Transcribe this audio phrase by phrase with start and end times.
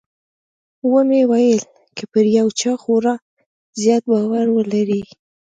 [0.91, 1.61] ومې ويل
[1.95, 3.13] که پر يو چا خورا
[3.81, 5.01] زيات باور ولرې.